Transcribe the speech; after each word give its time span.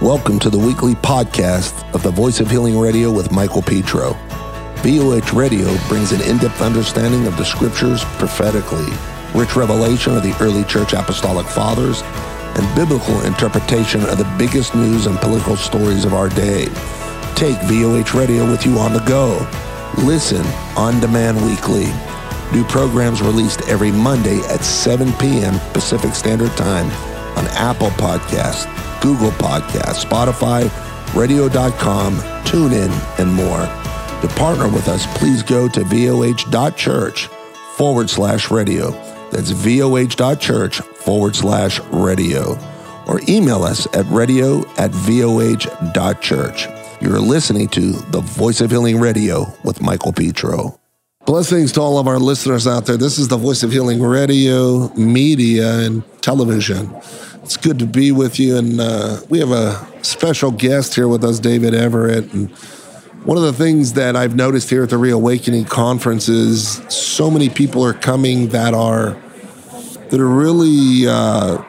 Welcome 0.00 0.38
to 0.40 0.48
the 0.48 0.56
weekly 0.56 0.94
podcast 0.94 1.92
of 1.92 2.04
the 2.04 2.12
Voice 2.12 2.38
of 2.38 2.48
Healing 2.48 2.78
Radio 2.78 3.10
with 3.10 3.32
Michael 3.32 3.62
Petro. 3.62 4.12
VOH 4.84 5.32
Radio 5.36 5.76
brings 5.88 6.12
an 6.12 6.20
in 6.20 6.38
depth 6.38 6.62
understanding 6.62 7.26
of 7.26 7.36
the 7.36 7.44
scriptures 7.44 8.04
prophetically, 8.16 8.86
rich 9.34 9.56
revelation 9.56 10.16
of 10.16 10.22
the 10.22 10.36
early 10.40 10.62
church 10.62 10.92
apostolic 10.92 11.48
fathers, 11.48 12.02
and 12.04 12.76
biblical 12.76 13.22
interpretation 13.22 14.00
of 14.02 14.18
the 14.18 14.34
biggest 14.38 14.72
news 14.76 15.06
and 15.06 15.18
political 15.18 15.56
stories 15.56 16.04
of 16.04 16.14
our 16.14 16.28
day. 16.28 16.66
Take 17.34 17.58
VOH 17.62 18.16
Radio 18.16 18.48
with 18.48 18.64
you 18.64 18.78
on 18.78 18.92
the 18.92 19.00
go. 19.00 19.44
Listen 20.06 20.46
on 20.76 21.00
demand 21.00 21.44
weekly. 21.44 21.92
New 22.52 22.62
programs 22.66 23.20
released 23.20 23.62
every 23.62 23.90
Monday 23.90 24.38
at 24.46 24.62
7 24.62 25.12
p.m. 25.14 25.58
Pacific 25.72 26.14
Standard 26.14 26.56
Time 26.56 26.86
on 27.36 27.48
Apple 27.48 27.90
Podcasts, 27.90 28.72
Google 29.00 29.30
Podcasts, 29.32 30.04
Spotify, 30.04 30.68
radio.com, 31.14 32.16
TuneIn, 32.44 33.18
and 33.18 33.32
more. 33.32 33.66
To 34.22 34.28
partner 34.36 34.68
with 34.68 34.88
us, 34.88 35.06
please 35.18 35.42
go 35.42 35.68
to 35.68 35.80
voh.church 35.80 37.26
forward 37.76 38.10
slash 38.10 38.50
radio. 38.50 38.90
That's 39.30 39.52
voh.church 39.52 40.80
forward 40.80 41.36
slash 41.36 41.80
radio. 41.92 42.58
Or 43.06 43.20
email 43.28 43.62
us 43.62 43.86
at 43.94 44.06
radio 44.06 44.60
at 44.76 44.90
voh.church. 44.90 46.66
You're 47.00 47.20
listening 47.20 47.68
to 47.68 47.92
the 47.92 48.20
Voice 48.20 48.60
of 48.60 48.70
Healing 48.70 48.98
Radio 48.98 49.46
with 49.62 49.80
Michael 49.80 50.12
Petro. 50.12 50.80
Blessings 51.24 51.72
to 51.72 51.80
all 51.80 51.98
of 51.98 52.08
our 52.08 52.18
listeners 52.18 52.66
out 52.66 52.86
there. 52.86 52.96
This 52.96 53.18
is 53.18 53.28
the 53.28 53.36
Voice 53.36 53.62
of 53.62 53.70
Healing 53.70 54.02
Radio, 54.02 54.88
media, 54.94 55.78
and 55.80 56.02
television. 56.22 56.90
It's 57.48 57.56
good 57.56 57.78
to 57.78 57.86
be 57.86 58.12
with 58.12 58.38
you. 58.38 58.58
And 58.58 58.78
uh, 58.78 59.20
we 59.30 59.38
have 59.38 59.52
a 59.52 60.04
special 60.04 60.50
guest 60.50 60.94
here 60.94 61.08
with 61.08 61.24
us, 61.24 61.38
David 61.38 61.72
Everett. 61.72 62.30
And 62.34 62.50
one 63.24 63.38
of 63.38 63.42
the 63.42 63.54
things 63.54 63.94
that 63.94 64.16
I've 64.16 64.36
noticed 64.36 64.68
here 64.68 64.82
at 64.82 64.90
the 64.90 64.98
Reawakening 64.98 65.64
Conference 65.64 66.28
is 66.28 66.82
so 66.90 67.30
many 67.30 67.48
people 67.48 67.82
are 67.82 67.94
coming 67.94 68.48
that 68.48 68.74
are 68.74 69.16
that 70.10 70.20
are 70.20 70.28
really 70.28 71.06
uh, 71.08 71.62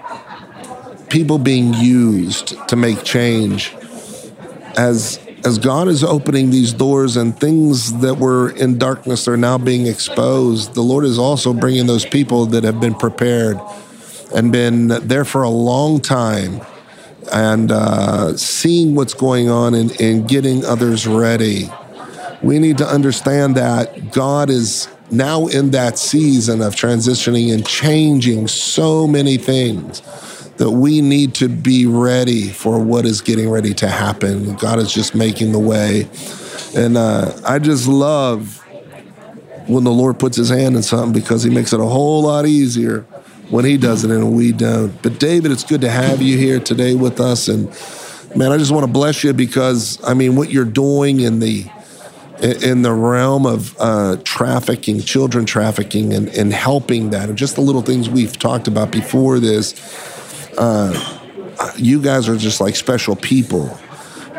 people 1.08 1.38
being 1.38 1.73
used 1.73 2.58
to 2.67 2.75
make 2.75 3.05
change 3.05 3.73
as 4.75 5.17
as 5.45 5.58
God 5.59 5.88
is 5.88 6.03
opening 6.03 6.49
these 6.49 6.73
doors 6.73 7.16
and 7.16 7.39
things 7.39 8.02
that 8.02 8.16
were 8.16 8.49
in 8.49 8.77
darkness 8.77 9.30
are 9.30 9.38
now 9.38 9.58
being 9.58 9.88
exposed, 9.88 10.73
the 10.73 10.81
Lord 10.81 11.05
is 11.05 11.17
also 11.17 11.53
bringing 11.53 11.88
those 11.88 12.05
people 12.05 12.47
that 12.47 12.66
have 12.66 12.81
been 12.81 12.95
prepared 12.95 13.58
and 14.35 14.52
been 14.52 14.88
there 14.88 15.25
for 15.25 15.44
a 15.44 15.49
long 15.49 15.99
time 15.99 16.61
and 17.31 17.72
uh, 17.72 18.36
seeing 18.38 18.95
what's 18.95 19.13
going 19.13 19.49
on 19.49 19.73
and, 19.73 19.99
and 20.02 20.27
getting 20.27 20.66
others 20.66 21.08
ready. 21.08 21.69
We 22.41 22.59
need 22.59 22.77
to 22.77 22.88
understand 22.88 23.55
that 23.55 24.11
God 24.11 24.49
is 24.49 24.88
now 25.11 25.47
in 25.47 25.71
that 25.71 25.97
season 25.97 26.61
of 26.61 26.75
transitioning 26.75 27.53
and 27.53 27.66
changing 27.66 28.47
so 28.47 29.08
many 29.08 29.38
things 29.38 30.02
that 30.58 30.69
we 30.69 31.02
need 31.02 31.33
to 31.36 31.47
be 31.47 31.86
ready 31.86 32.49
for 32.49 32.80
what 32.80 33.05
is 33.05 33.21
getting 33.21 33.49
ready 33.49 33.73
to 33.73 33.88
happen. 33.88 34.55
God 34.55 34.80
is 34.80 34.93
just 34.93 35.16
making 35.16 35.52
the 35.52 35.59
way. 35.59 36.09
And 36.75 36.97
uh, 36.97 37.31
I 37.45 37.59
just 37.59 37.88
love 37.88 38.58
when 39.67 39.83
the 39.83 39.91
Lord 39.91 40.19
puts 40.19 40.36
his 40.36 40.49
hand 40.49 40.75
in 40.75 40.83
something 40.83 41.14
because 41.14 41.43
he 41.43 41.49
makes 41.49 41.73
it 41.73 41.80
a 41.80 41.86
whole 41.86 42.23
lot 42.23 42.45
easier 42.45 43.05
when 43.50 43.66
he 43.66 43.78
does 43.78 44.03
it 44.03 44.11
and 44.11 44.36
we 44.36 44.52
don't. 44.52 45.02
But 45.02 45.19
David, 45.19 45.52
it's 45.52 45.64
good 45.64 45.81
to 45.81 45.89
have 45.89 46.22
you 46.22 46.38
here 46.38 46.59
today 46.59 46.95
with 46.95 47.19
us. 47.19 47.47
And 47.47 47.67
man, 48.36 48.52
I 48.52 48.58
just 48.58 48.72
want 48.72 48.86
to 48.86 48.92
bless 48.92 49.23
you 49.23 49.33
because 49.33 50.00
I 50.03 50.14
mean, 50.14 50.36
what 50.36 50.52
you're 50.52 50.66
doing 50.66 51.19
in 51.19 51.39
the 51.39 51.66
in 52.42 52.83
the 52.83 52.94
realm 52.94 53.45
of 53.45 53.76
uh, 53.80 54.15
trafficking, 54.23 55.02
children 55.02 55.45
trafficking, 55.45 56.14
and, 56.14 56.30
and 56.30 56.54
helping 56.54 57.09
that, 57.09 57.27
and 57.27 57.38
just 57.38 57.55
the 57.55 57.61
little 57.61 57.82
things 57.82 58.09
we've 58.09 58.39
talked 58.39 58.70
about 58.70 58.92
before 58.92 59.39
this 59.39 59.73
uh, 60.59 61.73
you 61.77 62.02
guys 62.02 62.30
are 62.30 62.38
just 62.38 62.61
like 62.61 62.76
special 62.76 63.15
people 63.15 63.77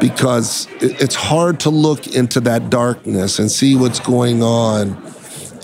because 0.00 0.66
it's 0.80 1.14
hard 1.14 1.60
to 1.60 1.70
look 1.70 2.06
into 2.14 2.40
that 2.40 2.70
darkness 2.70 3.38
and 3.38 3.50
see 3.50 3.74
what's 3.76 4.00
going 4.00 4.42
on 4.42 5.02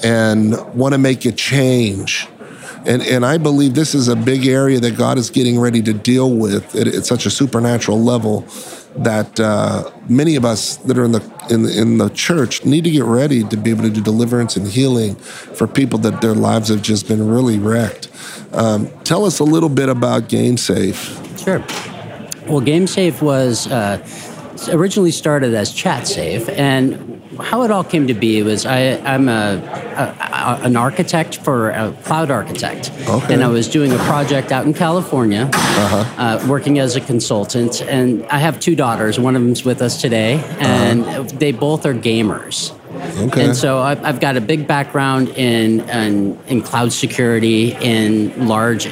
and 0.03 0.53
want 0.75 0.93
to 0.93 0.99
make 0.99 1.25
a 1.25 1.33
change. 1.33 2.29
And, 2.87 3.03
and 3.03 3.27
I 3.27 3.37
believe 3.37 3.75
this 3.75 3.95
is 3.95 4.07
a 4.09 4.15
big 4.15 4.47
area 4.47 4.79
that 4.79 4.97
God 4.97 5.19
is 5.19 5.29
getting 5.29 5.59
ready 5.59 5.83
to 5.83 5.93
deal 5.93 6.33
with 6.33 6.75
at, 6.77 6.87
at 6.87 7.05
such 7.05 7.27
a 7.27 7.31
supernatural 7.31 8.01
level 8.01 8.47
that 8.99 9.39
uh, 9.39 9.91
many 10.09 10.37
of 10.37 10.45
us 10.45 10.77
that 10.77 10.97
are 10.97 11.05
in 11.05 11.13
the, 11.13 11.47
in 11.51 11.63
the 11.65 11.79
in 11.79 11.99
the 11.99 12.09
church 12.11 12.65
need 12.65 12.85
to 12.85 12.91
get 12.91 13.05
ready 13.05 13.45
to 13.45 13.57
be 13.57 13.71
able 13.71 13.83
to 13.83 13.91
do 13.91 14.01
deliverance 14.01 14.57
and 14.57 14.69
healing 14.69 15.17
for 15.17 15.67
people 15.67 15.99
that 15.99 16.21
their 16.21 16.35
lives 16.35 16.69
have 16.69 16.81
just 16.81 17.07
been 17.09 17.29
really 17.29 17.59
wrecked. 17.59 18.09
Um, 18.53 18.89
tell 19.05 19.25
us 19.25 19.39
a 19.39 19.45
little 19.45 19.69
bit 19.69 19.89
about 19.89 20.29
GameSafe. 20.29 21.45
Sure. 21.45 21.59
Well, 22.49 22.63
GameSafe 22.63 23.21
was 23.21 23.67
uh, 23.67 23.99
originally 24.71 25.11
started 25.11 25.55
as 25.55 25.75
ChatSafe, 25.75 26.49
and 26.57 27.16
how 27.39 27.63
it 27.63 27.71
all 27.71 27.85
came 27.85 28.07
to 28.07 28.15
be 28.15 28.43
was 28.43 28.67
I, 28.67 28.79
am 28.79 29.29
a, 29.29 29.33
a, 29.33 30.65
an 30.65 30.77
architect 30.77 31.37
for 31.39 31.71
a 31.71 31.93
cloud 32.05 32.31
architect, 32.31 32.91
okay. 33.09 33.35
and 33.35 33.43
I 33.43 33.49
was 33.49 33.69
doing 33.69 33.93
a 33.93 33.99
project 33.99 34.53
out 34.53 34.67
in 34.67 34.75
California, 34.75 35.51
uh-huh. 35.53 36.23
uh, 36.23 36.47
working 36.49 36.79
as 36.79 36.97
a 36.97 37.01
consultant. 37.01 37.83
And 37.83 38.27
I 38.27 38.39
have 38.39 38.61
two 38.61 38.75
daughters. 38.75 39.19
One 39.19 39.37
of 39.37 39.43
them's 39.43 39.65
with 39.65 39.83
us 39.83 40.01
today, 40.01 40.43
and 40.59 41.05
uh-huh. 41.05 41.23
they 41.35 41.53
both 41.53 41.87
are 41.87 41.95
gamers. 41.95 42.73
Okay. 43.19 43.47
And 43.47 43.57
so 43.57 43.79
I've 43.79 44.21
got 44.21 44.37
a 44.37 44.41
big 44.41 44.67
background 44.67 45.29
in 45.31 45.81
in, 45.89 46.39
in 46.47 46.63
cloud 46.63 46.93
security, 46.93 47.73
in 47.75 48.49
large 48.49 48.87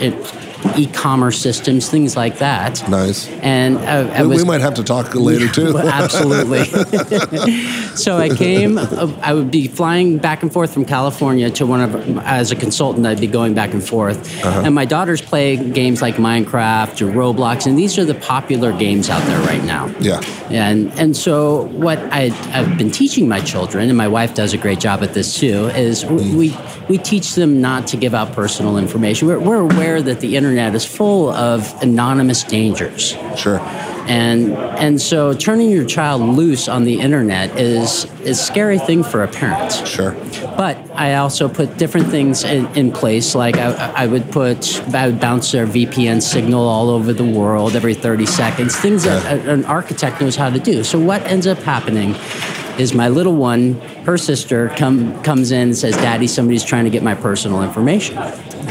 e-commerce 0.77 1.39
systems, 1.39 1.89
things 1.89 2.17
like 2.17 2.39
that. 2.39 2.89
Nice. 2.89 3.29
And 3.43 3.79
I, 3.79 4.19
I 4.19 4.23
we, 4.23 4.29
was, 4.29 4.43
we 4.43 4.49
might 4.49 4.61
have 4.61 4.75
to 4.75 4.85
talk 4.85 5.15
later 5.15 5.49
too. 5.49 5.77
absolutely. 5.79 6.65
so 7.97 8.17
I 8.17 8.29
came. 8.35 8.79
I 8.79 9.33
would 9.35 9.51
be 9.51 9.69
flying 9.69 10.19
back 10.19 10.43
and 10.43 10.53
forth 10.53 10.73
from 10.73 10.85
California 10.85 11.51
to 11.51 11.67
one 11.67 11.81
of 11.81 12.19
as 12.19 12.51
a 12.51 12.57
consultant. 12.57 13.07
I'd 13.07 13.21
be 13.21 13.27
going 13.27 13.55
back 13.55 13.73
and 13.73 13.83
forth, 13.87 14.19
Uh-huh. 14.45 14.63
and 14.65 14.75
my 14.75 14.85
daughters 14.85 15.21
play 15.21 15.57
games 15.57 16.01
like 16.03 16.17
Minecraft 16.17 17.01
or 17.03 17.13
Roblox, 17.13 17.67
and 17.67 17.79
these 17.79 17.99
are 17.99 18.05
the 18.05 18.15
popular 18.15 18.73
games 18.73 19.11
out 19.11 19.23
there 19.27 19.41
right 19.47 19.65
now. 19.65 19.87
Yeah. 20.01 20.21
And 20.51 20.93
and 20.99 21.17
so 21.17 21.65
what 21.73 21.99
I, 22.13 22.31
I've 22.53 22.79
been 22.79 22.91
teaching 22.91 23.29
my 23.29 23.41
children, 23.41 23.89
and 23.89 23.97
my 23.99 24.09
wife 24.09 24.35
does 24.35 24.53
a 24.53 24.59
great 24.59 24.81
job 24.81 25.03
at 25.03 25.15
this 25.15 25.39
too, 25.39 25.67
is 25.69 26.05
Mm. 26.05 26.35
we 26.35 26.57
we 26.89 26.99
teach 26.99 27.35
them 27.35 27.61
not 27.63 27.87
to 27.89 27.97
give 27.97 28.15
out 28.15 28.33
personal 28.33 28.77
information. 28.77 29.27
We're, 29.27 29.39
we're 29.39 29.61
aware 29.61 30.03
that 30.03 30.21
the 30.21 30.37
internet 30.37 30.54
is 30.59 30.85
full 30.85 31.31
of 31.31 31.83
anonymous 31.83 32.45
dangers. 32.45 33.17
Sure. 33.37 33.61
And 34.07 34.53
and 34.53 35.01
so 35.01 35.33
turning 35.33 35.71
your 35.71 35.87
child 35.87 36.21
loose 36.21 36.69
on 36.69 36.85
the 36.85 37.01
internet 37.01 37.59
is 37.59 38.05
is 38.21 38.39
a 38.39 38.43
scary 38.43 38.79
thing 38.79 39.03
for 39.03 39.23
a 39.23 39.29
parent. 39.29 39.73
Sure. 39.87 40.13
But 40.57 40.77
I 40.95 41.15
also 41.15 41.49
put 41.49 41.77
different 41.79 42.09
things 42.09 42.45
in, 42.45 42.67
in 42.77 42.93
place. 42.93 43.35
Like 43.35 43.57
I, 43.57 43.73
I 43.97 44.07
would 44.07 44.31
put, 44.31 44.83
I 44.95 45.07
would 45.07 45.21
bounce 45.21 45.51
their 45.53 45.67
VPN 45.67 46.23
signal 46.23 46.67
all 46.69 46.91
over 46.91 47.13
the 47.13 47.25
world 47.25 47.75
every 47.75 47.95
30 47.95 48.27
seconds. 48.27 48.77
Things 48.77 49.05
that 49.05 49.25
a- 49.25 49.51
an 49.51 49.65
architect 49.65 50.21
knows 50.21 50.37
how 50.37 50.51
to 50.51 50.61
do. 50.61 50.85
So 50.85 50.99
what 50.99 51.23
ends 51.23 51.47
up 51.47 51.59
happening 51.59 52.15
is 52.79 52.95
my 52.95 53.09
little 53.09 53.35
one, 53.37 53.75
her 54.05 54.19
sister, 54.19 54.69
come 54.77 55.21
comes 55.23 55.51
in 55.51 55.63
and 55.69 55.77
says, 55.77 55.97
"Daddy, 55.97 56.27
somebody's 56.27 56.65
trying 56.65 56.85
to 56.85 56.91
get 56.91 57.03
my 57.03 57.15
personal 57.15 57.63
information." 57.63 58.17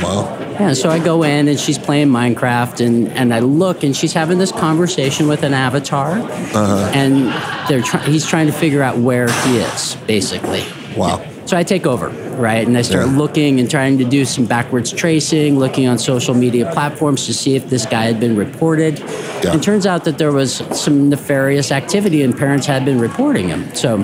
Wow. 0.02 0.38
Yeah, 0.59 0.74
so 0.74 0.90
I 0.90 1.00
go 1.00 1.24
in 1.24 1.48
and 1.48 1.59
she's 1.59 1.78
playing 1.78 2.09
Minecraft 2.09 2.86
and, 2.86 3.08
and 3.09 3.34
I 3.34 3.40
look 3.40 3.84
and 3.84 3.95
she's 3.95 4.13
having 4.13 4.38
this 4.38 4.51
conversation 4.51 5.28
with 5.28 5.44
an 5.44 5.54
avatar 5.54 6.12
uh-huh. 6.12 6.92
and 6.94 7.28
they're 7.69 7.81
try- 7.81 8.06
he's 8.06 8.25
trying 8.25 8.48
to 8.48 8.54
figure 8.54 8.81
out 8.81 8.98
where 8.98 9.30
he 9.30 9.57
is 9.57 9.95
basically. 10.07 10.63
Wow. 10.95 11.25
So 11.45 11.57
I 11.57 11.63
take 11.63 11.86
over, 11.86 12.07
right? 12.38 12.66
And 12.66 12.78
I 12.78 12.84
start 12.84 13.07
Yeah. 13.07 13.18
looking 13.18 13.60
and 13.60 13.69
trying 13.69 13.98
to 13.98 14.06
do 14.06 14.24
some 14.25 14.45
backwards 14.45 14.92
tracing, 14.92 15.60
looking 15.60 15.88
on 15.88 15.98
social 15.98 16.34
media 16.34 16.72
platforms 16.72 17.25
to 17.25 17.34
see 17.34 17.56
if 17.56 17.69
this 17.69 17.86
guy 17.86 18.04
had 18.04 18.19
been 18.19 18.36
reported. 18.38 19.00
Yeah. 19.00 19.51
And 19.51 19.62
turns 19.62 19.86
out 19.86 20.06
that 20.06 20.18
there 20.19 20.31
was 20.31 20.63
some 20.72 21.10
nefarious 21.10 21.72
activity 21.72 22.22
and 22.24 22.38
parents 22.38 22.66
had 22.66 22.86
been 22.86 23.00
reporting 23.00 23.50
him. 23.50 23.74
So 23.75 23.98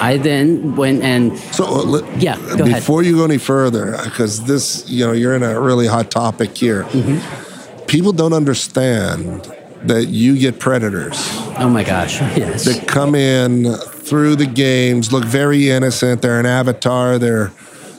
I 0.00 0.16
then 0.16 0.76
went 0.76 1.02
and 1.02 1.38
So 1.38 1.64
uh, 1.64 2.06
Yeah, 2.18 2.36
go 2.36 2.64
ahead. 2.64 2.76
before 2.76 3.02
you 3.02 3.16
go 3.16 3.24
any 3.24 3.38
further, 3.38 3.98
because 4.04 4.44
this, 4.44 4.88
you 4.88 5.06
know, 5.06 5.12
you're 5.12 5.34
in 5.34 5.42
a 5.42 5.60
really 5.60 5.86
hot 5.86 6.10
topic 6.10 6.56
here. 6.56 6.84
Mm-hmm. 6.84 7.86
People 7.86 8.12
don't 8.12 8.32
understand 8.32 9.52
that 9.84 10.06
you 10.06 10.36
get 10.38 10.58
predators 10.58 11.16
oh 11.58 11.68
my 11.68 11.84
gosh, 11.84 12.20
yes. 12.36 12.64
that 12.64 12.86
come 12.86 13.14
in 13.14 13.74
through 13.74 14.36
the 14.36 14.46
games, 14.46 15.12
look 15.12 15.24
very 15.24 15.70
innocent. 15.70 16.22
They're 16.22 16.40
an 16.40 16.46
avatar. 16.46 17.18
They're 17.18 17.52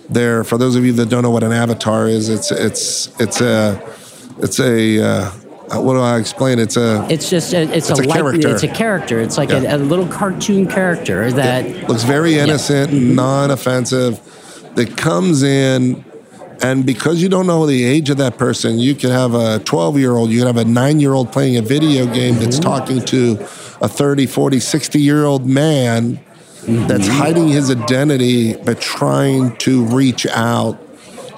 they're 0.09 0.43
for 0.43 0.57
those 0.57 0.75
of 0.75 0.85
you 0.85 0.93
that 0.93 1.09
don't 1.09 1.23
know 1.23 1.29
what 1.29 1.43
an 1.43 1.51
avatar 1.51 2.07
is. 2.07 2.29
It's 2.29 2.51
it's 2.51 3.19
it's 3.19 3.41
a 3.41 3.81
it's 4.39 4.59
a 4.59 5.03
uh, 5.03 5.31
what 5.71 5.93
do 5.93 5.99
I 5.99 6.17
explain? 6.17 6.59
It's 6.59 6.77
a 6.77 7.05
It's 7.09 7.29
just 7.29 7.53
a, 7.53 7.61
it's, 7.63 7.89
It's 7.89 7.99
a, 7.99 8.03
a 8.03 8.05
like- 8.05 8.17
character. 8.17 8.49
It's 8.49 8.63
a 8.63 8.67
character. 8.67 9.19
It's 9.19 9.37
like 9.37 9.49
Yeah. 9.49 9.73
a, 9.73 9.77
a 9.77 9.79
little 9.79 10.07
cartoon 10.07 10.67
character 10.67 11.31
that 11.31 11.87
looks 11.87 12.03
very 12.03 12.37
innocent, 12.39 12.91
Mm-hmm. 12.91 13.15
non-offensive. 13.15 14.19
That 14.75 14.95
comes 14.97 15.43
in, 15.43 16.03
and 16.61 16.85
because 16.85 17.21
you 17.21 17.27
don't 17.29 17.47
know 17.47 17.65
the 17.65 17.83
age 17.83 18.09
of 18.09 18.17
that 18.17 18.37
person, 18.37 18.77
you 18.79 18.93
can 18.95 19.09
have 19.09 19.33
a 19.33 19.59
12-year-old, 19.59 20.29
you 20.29 20.39
can 20.39 20.47
have 20.47 20.57
a 20.57 20.63
nine-year-old 20.69 21.31
playing 21.31 21.57
a 21.57 21.61
video 21.61 22.05
game 22.05 22.35
that's 22.35 22.59
Mm-hmm. 22.59 22.63
talking 22.69 23.01
to 23.05 23.37
a 23.81 23.87
30, 23.87 24.25
40, 24.27 24.57
60-year-old 24.57 25.45
man 25.45 26.19
that's 26.65 27.07
Mm-hmm. 27.07 27.17
hiding 27.17 27.47
his 27.47 27.71
identity 27.71 28.53
but 28.55 28.79
trying 28.79 29.55
to 29.57 29.83
reach 29.85 30.25
out 30.27 30.77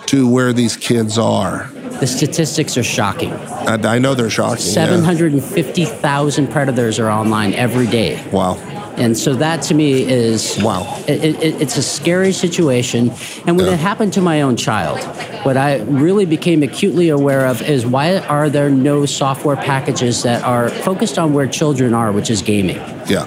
to 0.08 0.28
where 0.28 0.52
these 0.52 0.76
kids 0.76 1.18
are. 1.18 1.70
The 2.02 2.08
statistics 2.08 2.76
are 2.78 2.84
shocking. 2.84 3.32
And 3.32 3.86
I 3.86 3.98
know 4.00 4.14
they're 4.16 4.30
shocking. 4.30 4.66
yeah. 4.66 4.72
Seven 4.74 5.04
hundred 5.04 5.32
and 5.32 5.42
fifty 5.44 5.86
thousand 5.86 6.48
predators 6.52 7.00
are 7.00 7.10
online 7.10 7.54
every 7.54 7.88
day. 7.88 8.22
Wow. 8.32 8.58
And 8.98 9.18
so 9.18 9.34
that 9.36 9.62
to 9.64 9.74
me 9.74 10.04
is 10.04 10.60
Wow. 10.62 11.02
It, 11.08 11.24
it, 11.24 11.62
it's 11.62 11.78
a 11.78 11.82
scary 11.84 12.34
situation. 12.34 13.12
And 13.48 13.56
when 13.56 13.68
Yeah. 13.68 13.74
it 13.74 13.80
happened 13.80 14.12
to 14.14 14.22
my 14.22 14.42
own 14.42 14.58
child, 14.58 15.00
what 15.46 15.56
I 15.58 15.78
really 15.84 16.26
became 16.26 16.62
acutely 16.62 17.10
aware 17.10 17.46
of 17.48 17.62
is 17.62 17.86
why 17.86 18.18
are 18.18 18.50
there 18.50 18.70
no 18.70 19.06
software 19.06 19.56
packages 19.56 20.24
that 20.24 20.44
are 20.44 20.70
focused 20.70 21.18
on 21.18 21.34
where 21.34 21.48
children 21.48 21.94
are, 21.94 22.12
which 22.12 22.30
is 22.30 22.42
gaming? 22.42 22.78
Yeah. 23.08 23.26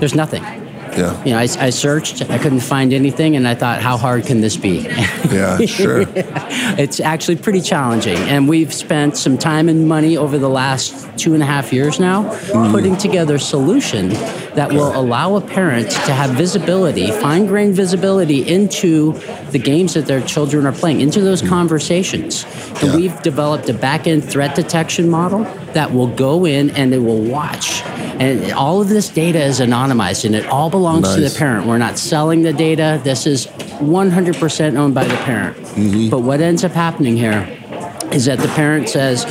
There's 0.00 0.14
nothing. 0.14 0.42
Yeah. 0.96 1.24
You 1.24 1.30
know, 1.32 1.38
I, 1.38 1.48
I 1.66 1.70
searched, 1.70 2.22
I 2.30 2.38
couldn't 2.38 2.60
find 2.60 2.92
anything, 2.92 3.36
and 3.36 3.46
I 3.46 3.54
thought, 3.54 3.82
how 3.82 3.96
hard 3.96 4.24
can 4.26 4.40
this 4.40 4.56
be? 4.56 4.88
Yeah. 5.26 5.58
Sure. 5.66 6.04
it's 6.78 7.00
actually 7.00 7.36
pretty 7.36 7.60
challenging. 7.60 8.16
And 8.16 8.48
we've 8.48 8.72
spent 8.72 9.16
some 9.16 9.36
time 9.36 9.68
and 9.68 9.88
money 9.88 10.16
over 10.16 10.38
the 10.38 10.48
last 10.48 11.18
two 11.18 11.34
and 11.34 11.42
a 11.42 11.46
half 11.46 11.72
years 11.72 11.98
now 11.98 12.32
mm. 12.32 12.70
putting 12.70 12.96
together 12.96 13.34
a 13.34 13.40
solution 13.40 14.10
that 14.54 14.72
will 14.72 14.96
allow 14.98 15.34
a 15.34 15.40
parent 15.40 15.90
to 15.90 16.12
have 16.12 16.30
visibility, 16.30 17.10
fine 17.10 17.46
grained 17.46 17.74
visibility 17.74 18.46
into 18.46 19.12
the 19.50 19.58
games 19.58 19.94
that 19.94 20.06
their 20.06 20.20
children 20.20 20.64
are 20.64 20.72
playing, 20.72 21.00
into 21.00 21.20
those 21.20 21.42
mm. 21.42 21.48
conversations. 21.48 22.44
And 22.80 22.90
Yeah. 22.90 22.96
we've 22.96 23.22
developed 23.22 23.68
a 23.68 23.74
back 23.74 24.06
end 24.06 24.24
threat 24.24 24.54
detection 24.54 25.10
model 25.10 25.44
that 25.76 25.92
will 25.92 26.06
go 26.06 26.46
in 26.46 26.70
and 26.70 26.94
it 26.94 26.98
will 26.98 27.20
watch. 27.20 27.82
And 28.18 28.50
all 28.52 28.80
of 28.80 28.88
this 28.88 29.10
data 29.10 29.42
is 29.42 29.60
anonymized 29.60 30.24
and 30.24 30.34
it 30.34 30.46
all 30.46 30.70
belongs 30.70 31.14
to 31.14 31.20
the 31.20 31.34
parent. 31.38 31.66
We're 31.66 31.76
not 31.76 31.98
selling 31.98 32.40
the 32.40 32.54
data. 32.54 32.98
This 33.04 33.26
is 33.26 33.46
100% 33.46 34.76
owned 34.78 34.94
by 34.94 35.04
the 35.04 35.16
parent. 35.16 35.58
Mm-hmm. 35.58 36.08
But 36.08 36.20
what 36.20 36.40
ends 36.40 36.64
up 36.64 36.72
happening 36.72 37.14
here 37.14 37.42
is 38.10 38.24
that 38.24 38.38
the 38.38 38.48
parent 38.48 38.88
says, 38.88 39.26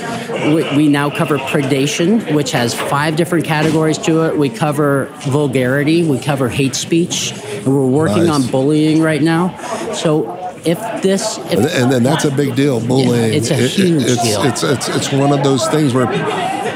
we, 0.53 0.77
we 0.77 0.87
now 0.87 1.09
cover 1.09 1.39
predation, 1.39 2.35
which 2.35 2.51
has 2.51 2.75
five 2.75 3.15
different 3.15 3.45
categories 3.45 3.97
to 3.99 4.25
it. 4.25 4.37
We 4.37 4.51
cover 4.51 5.05
vulgarity, 5.21 6.07
we 6.07 6.19
cover 6.19 6.47
hate 6.47 6.75
speech, 6.75 7.31
and 7.31 7.65
we're 7.65 7.87
working 7.87 8.25
Nice. 8.25 8.45
on 8.45 8.51
bullying 8.51 9.01
right 9.01 9.21
now. 9.21 9.57
So 9.93 10.44
if 10.65 10.79
this, 11.01 11.37
if, 11.37 11.51
And, 11.53 11.65
and 11.65 11.91
then 11.91 12.03
that's 12.03 12.25
a 12.25 12.31
big 12.31 12.55
deal. 12.55 12.79
Bullying. 12.85 13.33
it's 13.33 13.51
a 13.51 13.55
It- 13.55 13.59
it- 13.61 13.69
huge 13.71 14.03
it's, 14.03 14.23
deal. 14.23 14.43
It's, 14.43 14.63
it's 14.63 14.87
it's 14.89 15.11
one 15.11 15.31
of 15.31 15.43
those 15.43 15.67
things 15.67 15.93
where 15.93 16.07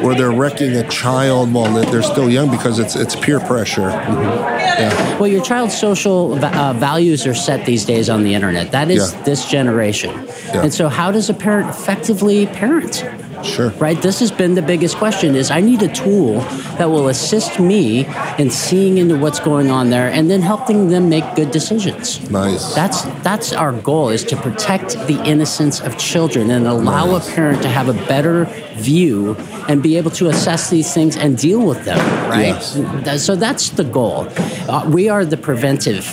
where 0.01 0.15
they're 0.15 0.31
wrecking 0.31 0.75
a 0.77 0.87
child 0.89 1.53
while 1.53 1.73
they're 1.73 1.85
they're 1.91 2.01
still 2.03 2.29
young 2.29 2.49
because 2.49 2.79
it's 2.79 2.95
it's 2.95 3.15
peer 3.15 3.39
pressure. 3.39 3.89
Yeah. 3.89 5.19
Well, 5.19 5.27
your 5.27 5.43
child's 5.43 5.77
social 5.77 6.33
uh, 6.43 6.73
values 6.73 7.27
are 7.27 7.33
set 7.35 7.65
these 7.65 7.83
days 7.85 8.09
on 8.09 8.23
the 8.23 8.33
internet. 8.33 8.71
That 8.71 8.89
is 8.89 9.11
Yeah. 9.13 9.21
this 9.23 9.45
generation. 9.45 10.11
Yeah. 10.53 10.63
And 10.63 10.73
so, 10.73 10.87
how 10.87 11.11
does 11.11 11.29
a 11.29 11.33
parent 11.33 11.69
effectively 11.69 12.45
parent? 12.47 13.03
Sure. 13.43 13.69
Right. 13.71 14.01
This 14.01 14.19
has 14.19 14.31
been 14.31 14.55
the 14.55 14.61
biggest 14.61 14.97
question: 14.97 15.35
is 15.35 15.49
I 15.51 15.61
need 15.61 15.81
a 15.81 15.87
tool 15.93 16.39
that 16.77 16.89
will 16.89 17.07
assist 17.07 17.59
me 17.59 18.05
in 18.37 18.49
seeing 18.49 18.97
into 18.97 19.17
what's 19.17 19.39
going 19.39 19.69
on 19.71 19.89
there, 19.89 20.09
and 20.09 20.29
then 20.29 20.41
helping 20.41 20.89
them 20.89 21.09
make 21.09 21.23
good 21.35 21.51
decisions. 21.51 22.29
Nice. 22.29 22.73
That's 22.75 23.01
that's 23.23 23.53
our 23.53 23.71
goal: 23.73 24.09
is 24.09 24.23
to 24.25 24.35
protect 24.35 24.93
the 25.07 25.21
innocence 25.23 25.79
of 25.81 25.97
children 25.97 26.51
and 26.51 26.67
allow 26.67 27.05
Nice. 27.05 27.29
a 27.29 27.31
parent 27.33 27.61
to 27.63 27.69
have 27.69 27.89
a 27.89 27.93
better 28.07 28.45
view 28.75 29.35
and 29.67 29.81
be 29.83 29.97
able 29.97 30.11
to 30.11 30.27
assess 30.29 30.69
these 30.69 30.93
things 30.93 31.15
and 31.17 31.37
deal 31.37 31.65
with 31.65 31.83
them. 31.85 31.97
Right. 32.29 32.47
Yes. 32.47 33.23
So 33.25 33.35
that's 33.35 33.69
the 33.71 33.83
goal. 33.83 34.27
Uh, 34.67 34.89
we 34.89 35.09
are 35.09 35.25
the 35.25 35.37
preventive. 35.37 36.09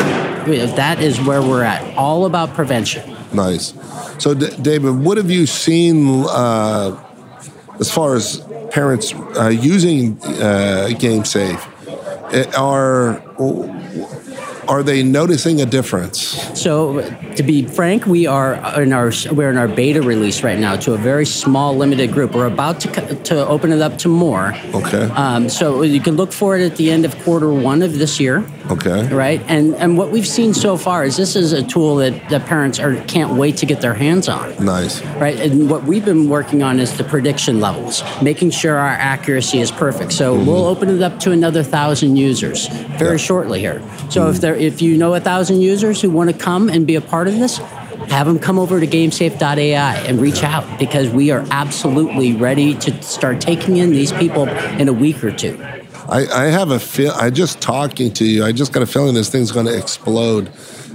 That 0.77 1.01
is 1.01 1.21
where 1.21 1.43
we're 1.43 1.63
at. 1.65 1.97
All 1.97 2.25
about 2.27 2.55
prevention. 2.55 3.03
Nice. 3.33 3.75
So, 4.19 4.33
D- 4.35 4.49
David, 4.63 4.95
what 5.05 5.17
have 5.19 5.31
you 5.31 5.45
seen 5.47 6.25
uh, 6.29 6.97
as 7.81 7.91
far 7.91 8.15
as 8.15 8.43
parents 8.71 9.13
uh, 9.15 9.49
using 9.49 10.19
uh, 10.23 10.89
GameSafe? 10.91 11.73
Are 12.59 13.23
are 14.69 14.83
they 14.83 15.03
noticing 15.03 15.61
a 15.61 15.67
difference? 15.67 16.19
So, 16.61 17.01
to 17.37 17.43
be 17.43 17.65
frank, 17.67 18.07
we 18.07 18.27
are 18.27 18.55
in 18.81 18.93
our 18.93 19.13
we're 19.33 19.51
in 19.51 19.57
our 19.57 19.69
beta 19.69 20.03
release 20.03 20.43
right 20.43 20.59
now 20.59 20.77
to 20.77 20.95
a 20.95 20.99
very 20.99 21.27
small, 21.27 21.77
limited 21.77 22.13
group. 22.13 22.35
We're 22.35 22.47
about 22.47 22.81
to 22.81 23.15
to 23.15 23.47
open 23.47 23.73
it 23.73 23.81
up 23.83 23.99
to 23.99 24.09
more. 24.09 24.55
Okay. 24.75 25.05
Um, 25.15 25.49
so 25.49 25.83
you 25.83 26.01
can 26.01 26.17
look 26.17 26.33
for 26.33 26.57
it 26.57 26.65
at 26.65 26.77
the 26.77 26.91
end 26.91 27.05
of 27.05 27.17
quarter 27.21 27.53
one 27.53 27.83
of 27.83 27.99
this 27.99 28.19
year. 28.21 28.45
Okay. 28.71 29.07
Right, 29.15 29.41
and 29.49 29.75
and 29.77 29.97
what 29.97 30.11
we've 30.11 30.27
seen 30.27 30.53
so 30.55 30.77
far 30.77 31.05
is 31.05 31.17
this 31.17 31.37
is 31.37 31.53
a 31.53 31.63
tool 31.63 31.97
that 31.97 32.29
the 32.29 32.41
parents 32.41 32.79
are 32.81 32.97
can't 33.05 33.35
wait 33.35 33.57
to 33.59 33.67
get 33.67 33.81
their 33.81 33.95
hands 33.95 34.29
on. 34.29 34.65
Nice. 34.65 35.03
Right, 35.17 35.39
and 35.39 35.71
what 35.71 35.85
we've 35.85 36.05
been 36.05 36.29
working 36.29 36.63
on 36.63 36.81
is 36.81 36.97
the 36.97 37.05
prediction 37.05 37.61
levels, 37.61 38.03
making 38.23 38.51
sure 38.51 38.77
our 38.77 38.89
accuracy 38.89 39.61
is 39.61 39.71
perfect. 39.71 40.13
So 40.13 40.35
we'll 40.35 40.67
open 40.67 40.89
it 40.89 41.03
up 41.03 41.21
to 41.21 41.31
another 41.33 41.63
thousand 41.63 42.17
users 42.17 42.69
very 42.99 43.13
Yeah. 43.13 43.17
shortly 43.29 43.61
here. 43.61 43.81
So 44.11 44.29
if 44.29 44.41
there, 44.41 44.56
if 44.57 44.83
you 44.83 44.97
know 44.97 45.15
a 45.15 45.21
thousand 45.21 45.61
users 45.61 46.01
who 46.01 46.11
want 46.11 46.31
to 46.31 46.37
come 46.37 46.69
and 46.69 46.87
be 46.87 46.95
a 46.95 47.01
part 47.01 47.29
of 47.29 47.35
this, 47.35 47.59
have 48.09 48.27
them 48.27 48.39
come 48.39 48.59
over 48.59 48.81
to 48.81 48.87
GameSafe.ai 48.87 49.97
and 49.99 50.21
reach 50.21 50.43
out 50.43 50.79
because 50.79 51.09
we 51.11 51.31
are 51.31 51.45
absolutely 51.51 52.35
ready 52.35 52.75
to 52.75 53.03
start 53.03 53.41
taking 53.41 53.79
in 53.79 53.91
these 53.91 54.13
people 54.13 54.49
in 54.49 54.89
a 54.89 54.93
week 54.93 55.23
or 55.25 55.33
two. 55.33 55.61
I, 56.09 56.27
I 56.27 56.45
have 56.45 56.71
a 56.71 56.79
feel. 56.79 57.13
I 57.13 57.31
just 57.31 57.61
talking 57.61 58.13
to 58.15 58.25
you. 58.25 58.45
I 58.45 58.53
just 58.53 58.73
got 58.73 58.83
a 58.83 58.87
feeling 58.87 59.15
this 59.15 59.29
thing's 59.29 59.51
going 59.51 59.67
to 59.67 59.77
explode. 59.77 60.51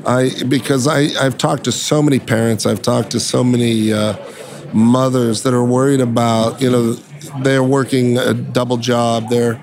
I 0.06 0.32
because 0.48 0.88
I 0.88 1.10
I've 1.20 1.38
talked 1.38 1.66
to 1.66 1.72
so 1.72 2.02
many 2.02 2.20
parents. 2.20 2.66
I've 2.66 2.82
talked 2.82 3.12
to 3.12 3.20
so 3.20 3.44
many 3.44 3.92
uh, 3.92 4.16
mothers 4.74 5.44
that 5.44 5.54
are 5.54 5.66
worried 5.66 6.00
about. 6.00 6.62
You 6.62 6.72
know, 6.72 6.94
they're 7.42 7.64
working 7.64 8.18
a 8.18 8.34
double 8.34 8.78
job. 8.78 9.30
They're 9.30 9.62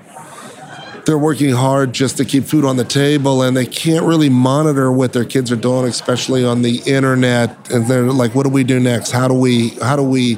they're 1.05 1.17
working 1.17 1.51
hard 1.51 1.93
just 1.93 2.17
to 2.17 2.25
keep 2.25 2.45
food 2.45 2.65
on 2.65 2.77
the 2.77 2.83
table, 2.83 3.41
and 3.41 3.55
they 3.55 3.65
can't 3.65 4.05
really 4.05 4.29
monitor 4.29 4.91
what 4.91 5.13
their 5.13 5.25
kids 5.25 5.51
are 5.51 5.55
doing, 5.57 5.85
especially 5.85 6.45
on 6.45 6.61
the 6.61 6.81
internet. 6.85 7.71
And 7.71 7.87
they're 7.87 8.11
like, 8.11 8.35
"What 8.35 8.43
do 8.43 8.49
we 8.49 8.63
do 8.63 8.79
next? 8.79 9.11
How 9.11 9.27
do 9.27 9.33
we? 9.33 9.69
How 9.81 9.95
do 9.95 10.03
we? 10.03 10.37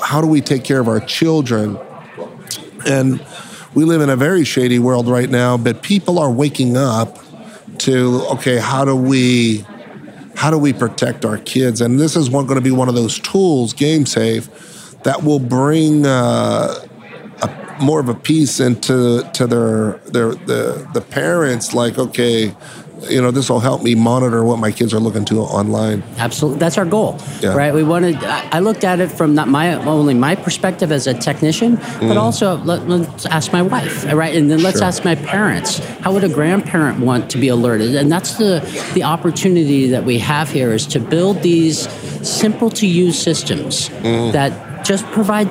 How 0.00 0.20
do 0.20 0.26
we 0.26 0.40
take 0.40 0.64
care 0.64 0.80
of 0.80 0.88
our 0.88 1.00
children?" 1.00 1.78
And 2.86 3.24
we 3.74 3.84
live 3.84 4.00
in 4.00 4.10
a 4.10 4.16
very 4.16 4.44
shady 4.44 4.78
world 4.78 5.08
right 5.08 5.30
now, 5.30 5.56
but 5.56 5.82
people 5.82 6.18
are 6.18 6.30
waking 6.30 6.76
up 6.76 7.18
to 7.78 8.24
okay, 8.32 8.58
how 8.58 8.84
do 8.84 8.94
we 8.94 9.64
how 10.34 10.50
do 10.50 10.58
we 10.58 10.72
protect 10.72 11.24
our 11.24 11.38
kids? 11.38 11.80
And 11.80 11.98
this 11.98 12.16
is 12.16 12.28
going 12.28 12.48
to 12.48 12.60
be 12.60 12.70
one 12.70 12.88
of 12.88 12.94
those 12.94 13.18
tools, 13.20 13.72
GameSafe, 13.74 15.02
that 15.02 15.22
will 15.22 15.38
bring 15.38 16.04
uh, 16.04 16.74
more 17.82 18.00
of 18.00 18.08
a 18.08 18.14
peace 18.14 18.60
into 18.60 19.28
to 19.34 19.46
their 19.46 19.92
their 20.06 20.34
the 20.34 20.88
the 20.94 21.00
parents. 21.00 21.74
Like, 21.74 21.98
okay, 21.98 22.54
you 23.08 23.20
know, 23.20 23.30
this 23.30 23.50
will 23.50 23.60
help 23.60 23.82
me 23.82 23.94
monitor 23.94 24.44
what 24.44 24.58
my 24.58 24.70
kids 24.70 24.94
are 24.94 25.00
looking 25.00 25.24
to 25.26 25.40
online. 25.40 26.02
Absolutely, 26.18 26.58
that's 26.60 26.78
our 26.78 26.84
goal, 26.84 27.18
Yeah. 27.40 27.54
right? 27.54 27.74
We 27.74 27.82
wanted. 27.82 28.16
I 28.16 28.60
looked 28.60 28.84
at 28.84 29.00
it 29.00 29.10
from 29.10 29.34
not 29.34 29.48
my 29.48 29.74
only 29.74 30.14
my 30.14 30.34
perspective 30.34 30.92
as 30.92 31.06
a 31.06 31.14
technician, 31.14 31.76
but 31.76 32.14
mm. 32.14 32.16
also 32.16 32.58
let, 32.58 32.80
us 32.88 33.26
ask 33.26 33.52
my 33.52 33.62
wife, 33.62 34.04
right? 34.12 34.34
And 34.34 34.50
then 34.50 34.62
let's 34.62 34.78
Sure. 34.78 34.88
ask 34.88 35.04
my 35.04 35.14
parents. 35.14 35.78
How 36.00 36.12
would 36.12 36.24
a 36.24 36.28
grandparent 36.28 37.00
want 37.00 37.30
to 37.30 37.38
be 37.38 37.48
alerted? 37.48 37.94
And 37.94 38.10
that's 38.10 38.34
the 38.34 38.62
the 38.94 39.02
opportunity 39.02 39.88
that 39.90 40.04
we 40.04 40.18
have 40.18 40.50
here 40.50 40.72
is 40.72 40.86
to 40.88 41.00
build 41.00 41.42
these 41.42 41.88
simple 42.22 42.70
to 42.70 42.86
use 42.86 43.18
systems 43.18 43.88
mm. 43.88 44.32
that 44.32 44.84
just 44.84 45.04
provide. 45.06 45.48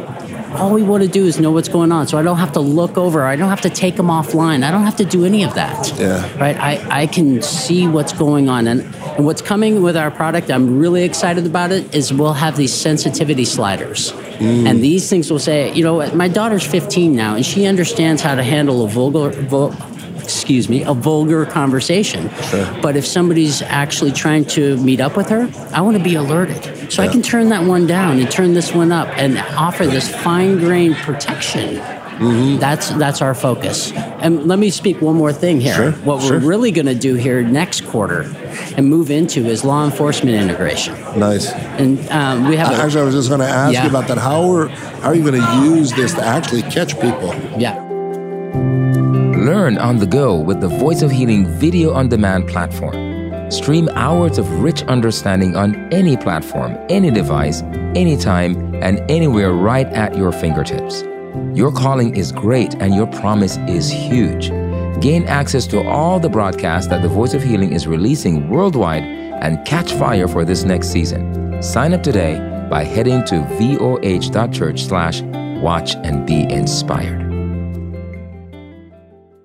All 0.55 0.71
we 0.73 0.83
want 0.83 1.01
to 1.03 1.09
do 1.09 1.25
is 1.25 1.39
know 1.39 1.51
what's 1.51 1.69
going 1.69 1.91
on, 1.91 2.07
so 2.07 2.17
I 2.17 2.21
don't 2.23 2.37
have 2.37 2.51
to 2.53 2.59
look 2.59 2.97
over. 2.97 3.23
I 3.23 3.35
don't 3.35 3.49
have 3.49 3.61
to 3.61 3.69
take 3.69 3.95
them 3.95 4.07
offline. 4.07 4.63
I 4.63 4.71
don't 4.71 4.83
have 4.83 4.97
to 4.97 5.05
do 5.05 5.25
any 5.25 5.43
of 5.43 5.53
that 5.55 5.97
Yeah. 5.97 6.21
right? 6.39 6.57
I, 6.57 7.03
I 7.03 7.07
can 7.07 7.41
see 7.41 7.87
what's 7.87 8.13
going 8.13 8.49
on. 8.49 8.67
And, 8.67 8.81
and 9.15 9.25
what's 9.25 9.41
coming 9.41 9.81
with 9.81 9.95
our 9.95 10.11
product, 10.11 10.51
I'm 10.51 10.77
really 10.77 11.03
excited 11.03 11.45
about 11.45 11.71
it, 11.71 11.95
is 11.95 12.11
we'll 12.13 12.33
have 12.33 12.57
these 12.57 12.73
sensitivity 12.73 13.45
sliders. 13.45 14.11
Mm. 14.11 14.67
And 14.67 14.83
these 14.83 15.09
things 15.09 15.31
will 15.31 15.39
say, 15.39 15.71
you 15.73 15.83
know, 15.83 16.05
my 16.15 16.27
daughter's 16.27 16.65
15 16.65 17.15
now, 17.15 17.35
and 17.35 17.45
she 17.45 17.65
understands 17.65 18.21
how 18.21 18.35
to 18.35 18.43
handle 18.43 18.83
a 18.83 18.87
vulgar, 18.89 19.29
vul, 19.29 19.69
excuse 20.41 20.67
me, 20.69 20.81
a 20.83 20.93
vulgar 20.93 21.45
conversation. 21.45 22.27
Sure. 22.49 22.79
But 22.81 22.97
if 22.97 23.05
somebody's 23.05 23.61
actually 23.61 24.11
trying 24.11 24.45
to 24.45 24.75
meet 24.77 24.99
up 24.99 25.15
with 25.15 25.29
her, 25.29 25.47
I 25.71 25.81
want 25.81 25.97
to 25.97 26.03
be 26.03 26.15
alerted. 26.15 26.91
So 26.91 27.03
I 27.03 27.07
can 27.07 27.21
turn 27.21 27.49
that 27.49 27.63
one 27.63 27.85
down 27.85 28.17
and 28.17 28.29
turn 28.31 28.55
this 28.55 28.73
one 28.73 28.91
up 28.91 29.07
and 29.19 29.37
offer 29.55 29.85
this 29.85 30.09
fine 30.09 30.57
grained 30.57 30.95
protection. 30.95 31.75
Mm-hmm. 31.75 32.57
That's 32.57 32.89
that's 32.89 33.21
our 33.21 33.35
focus. 33.35 33.91
And 33.93 34.47
let 34.47 34.57
me 34.57 34.71
speak 34.71 34.99
one 34.99 35.15
more 35.15 35.31
thing 35.31 35.61
here. 35.61 35.75
Sure, 35.75 35.91
What 35.91 36.23
sure. 36.23 36.39
we're 36.39 36.45
really 36.47 36.71
going 36.71 36.85
to 36.87 36.95
do 36.95 37.13
here 37.15 37.43
next 37.43 37.85
quarter 37.85 38.21
and 38.75 38.87
move 38.89 39.11
into 39.11 39.45
is 39.45 39.63
law 39.63 39.85
enforcement 39.85 40.35
integration. 40.35 40.95
Nice. 41.19 41.51
And 41.79 41.99
um, 42.09 42.47
we 42.47 42.55
have 42.57 42.71
a, 42.71 42.75
Actually, 42.81 43.01
I 43.01 43.05
was 43.05 43.15
just 43.15 43.29
going 43.29 43.41
to 43.41 43.47
ask 43.47 43.73
Yeah. 43.73 43.83
you 43.83 43.89
about 43.89 44.07
that. 44.07 44.17
How 44.17 44.51
are 44.55 44.67
how 45.01 45.09
are 45.09 45.15
you 45.15 45.23
going 45.23 45.39
to 45.41 45.63
use 45.75 45.91
this 45.93 46.13
to 46.15 46.23
actually 46.23 46.63
catch 46.63 46.99
people? 46.99 47.29
yeah. 47.59 47.77
Learn 49.41 49.79
on 49.79 49.97
the 49.97 50.05
go 50.05 50.35
with 50.39 50.61
the 50.61 50.67
Voice 50.67 51.01
of 51.01 51.09
Healing 51.09 51.47
video 51.47 51.93
on 51.93 52.09
demand 52.09 52.47
platform. 52.47 53.49
Stream 53.49 53.89
hours 53.95 54.37
of 54.37 54.61
rich 54.61 54.83
understanding 54.83 55.55
on 55.55 55.91
any 55.91 56.15
platform, 56.15 56.77
any 56.89 57.09
device, 57.09 57.63
anytime, 57.95 58.75
and 58.83 58.99
anywhere 59.09 59.51
right 59.53 59.87
at 59.87 60.15
your 60.15 60.31
fingertips. 60.31 61.01
Your 61.55 61.71
calling 61.71 62.15
is 62.15 62.31
great 62.31 62.75
and 62.75 62.93
your 62.93 63.07
promise 63.07 63.57
is 63.67 63.89
huge. 63.89 64.49
Gain 65.01 65.23
access 65.23 65.65
to 65.67 65.81
all 65.87 66.19
the 66.19 66.29
broadcasts 66.29 66.87
that 66.91 67.01
the 67.01 67.09
Voice 67.09 67.33
of 67.33 67.41
Healing 67.41 67.73
is 67.73 67.87
releasing 67.87 68.47
worldwide 68.47 69.01
and 69.01 69.65
catch 69.65 69.91
fire 69.93 70.27
for 70.27 70.45
this 70.45 70.65
next 70.65 70.89
season. 70.89 71.63
Sign 71.63 71.95
up 71.95 72.03
today 72.03 72.35
by 72.69 72.83
heading 72.83 73.25
to 73.25 73.41
voh.church 73.57 74.83
slash 74.83 75.23
watch 75.63 75.95
and 75.95 76.27
be 76.27 76.43
inspired. 76.43 77.20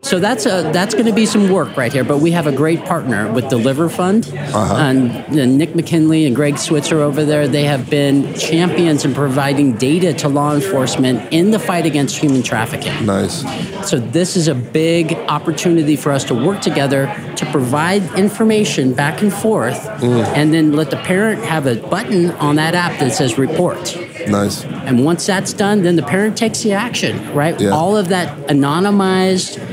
So 0.07 0.21
that's 0.21 0.47
a 0.47 0.71
that's 0.73 0.95
going 0.95 1.07
to 1.07 1.13
be 1.13 1.27
some 1.27 1.51
work 1.51 1.77
right 1.77 1.93
here. 1.93 2.05
But 2.05 2.19
we 2.19 2.31
have 2.31 2.47
a 2.47 2.53
great 2.53 2.85
partner 2.85 3.31
with 3.33 3.47
DeliverFund, 3.47 4.33
and, 4.55 5.11
and 5.37 5.59
Nick 5.59 5.75
McKinley 5.75 6.27
and 6.27 6.37
Greg 6.37 6.59
Switzer 6.59 7.01
over 7.01 7.25
there. 7.25 7.49
They 7.49 7.65
have 7.65 7.91
been 7.91 8.33
champions 8.35 9.05
in 9.05 9.15
providing 9.15 9.73
data 9.73 10.15
to 10.15 10.29
law 10.29 10.55
enforcement 10.55 11.33
in 11.33 11.51
the 11.51 11.59
fight 11.59 11.87
against 11.87 12.19
human 12.19 12.45
trafficking. 12.45 13.05
Nice. 13.05 13.43
So 13.91 13.99
this 13.99 14.37
is 14.37 14.47
a 14.47 14.55
big 14.55 15.15
opportunity 15.29 15.97
for 15.97 16.13
us 16.13 16.23
to 16.25 16.35
work 16.35 16.61
together 16.61 17.13
to 17.35 17.47
provide 17.47 18.03
information 18.17 18.95
back 18.95 19.23
and 19.23 19.33
forth, 19.33 19.77
Mm. 19.97 20.25
and 20.37 20.55
then 20.55 20.73
let 20.73 20.91
the 20.91 20.99
parent 20.99 21.43
have 21.45 21.67
a 21.67 21.77
button 21.77 22.31
on 22.33 22.57
that 22.57 22.75
app 22.75 22.99
that 23.01 23.13
says 23.13 23.39
report. 23.39 23.97
Nice. 24.29 24.65
And 24.65 25.05
once 25.05 25.27
that's 25.27 25.53
done, 25.53 25.83
then 25.83 25.97
the 25.97 26.03
parent 26.03 26.37
takes 26.37 26.63
the 26.63 26.73
action, 26.73 27.33
right? 27.35 27.59
Yeah. 27.61 27.71
All 27.71 27.97
of 27.97 28.09
that 28.09 28.37
anonymized 28.49 29.65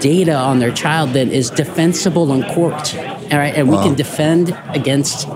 data 0.00 0.34
on 0.34 0.58
their 0.58 0.72
child 0.72 1.10
then 1.10 1.30
is 1.30 1.50
defensible 1.50 2.32
in 2.32 2.42
court. 2.54 2.94
All 2.96 3.38
right, 3.38 3.54
and 3.54 3.68
we 3.68 3.76
can 3.78 3.94
defend 3.94 4.56
against 4.68 5.28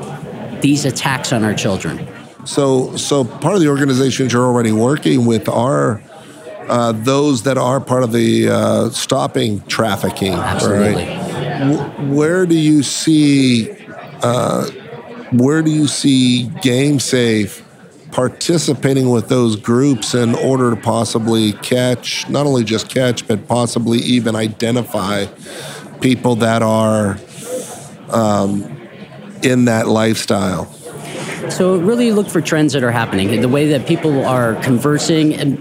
these 0.60 0.84
attacks 0.84 1.32
on 1.32 1.44
our 1.44 1.54
children. 1.54 2.06
So, 2.44 2.96
so 2.96 3.24
part 3.24 3.54
of 3.54 3.60
the 3.60 3.68
organizations 3.68 4.32
you're 4.32 4.44
already 4.44 4.72
working 4.72 5.26
with 5.26 5.48
are 5.48 6.02
uh, 6.68 6.92
those 6.92 7.42
that 7.42 7.58
are 7.58 7.80
part 7.80 8.02
of 8.02 8.12
the 8.12 8.48
uh, 8.48 8.90
stopping 8.90 9.60
trafficking. 9.62 10.34
Absolutely. 10.34 11.04
Right? 11.04 11.76
Wh- 11.76 12.10
Where 12.12 12.46
do 12.46 12.56
you 12.56 12.82
see? 12.82 13.70
Uh, 14.22 14.70
where 15.32 15.62
do 15.62 15.70
you 15.70 15.86
see 15.86 16.50
GameSafe 16.56 17.62
participating 18.12 19.10
with 19.10 19.28
those 19.28 19.56
groups 19.56 20.14
in 20.14 20.34
order 20.34 20.74
to 20.74 20.80
possibly 20.80 21.52
catch, 21.54 22.28
not 22.28 22.46
only 22.46 22.64
just 22.64 22.88
catch, 22.88 23.26
but 23.26 23.46
possibly 23.46 23.98
even 23.98 24.34
identify 24.34 25.26
people 26.00 26.36
that 26.36 26.62
are 26.62 27.18
um, 28.10 28.80
in 29.42 29.66
that 29.66 29.88
lifestyle? 29.88 30.66
So 31.50 31.78
really 31.78 32.12
look 32.12 32.28
for 32.28 32.40
trends 32.40 32.72
that 32.74 32.82
are 32.82 32.90
happening. 32.90 33.40
The 33.40 33.48
way 33.48 33.68
that 33.68 33.86
people 33.86 34.24
are 34.24 34.54
conversing, 34.56 35.34
and 35.34 35.58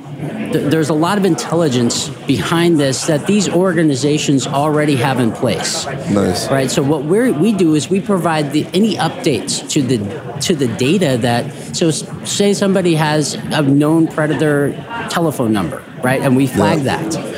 there's 0.52 0.90
a 0.90 0.94
lot 0.94 1.18
of 1.18 1.26
intelligence 1.26 2.10
behind 2.28 2.80
this 2.80 3.08
that 3.08 3.28
these 3.28 3.48
organizations 3.50 4.48
already 4.48 4.96
have 4.96 5.20
in 5.20 5.32
place. 5.32 5.86
Nice. 5.86 6.50
Right. 6.50 6.70
So 6.72 6.82
what 6.84 7.04
we 7.04 7.32
we 7.32 7.54
do 7.54 7.76
is 7.76 7.90
we 7.90 8.02
provide 8.02 8.52
the, 8.52 8.66
any 8.74 8.96
updates 8.96 9.68
to 9.72 9.82
the 9.82 9.98
to 10.42 10.56
the 10.56 10.68
data 10.78 11.18
that. 11.22 11.76
So 11.76 11.92
say 11.92 12.54
somebody 12.54 12.96
has 12.96 13.36
a 13.36 13.62
known 13.62 14.08
predator 14.08 14.74
telephone 15.10 15.54
number, 15.54 15.84
right, 16.04 16.22
and 16.22 16.36
we 16.36 16.48
flag 16.48 16.80
Yeah. 16.84 16.98
that. 16.98 17.29